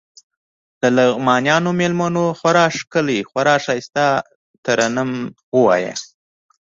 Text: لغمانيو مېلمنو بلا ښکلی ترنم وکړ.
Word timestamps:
لغمانيو 0.95 1.69
مېلمنو 1.79 2.25
بلا 2.41 2.65
ښکلی 2.77 3.19
ترنم 4.63 5.11
وکړ. 5.65 5.83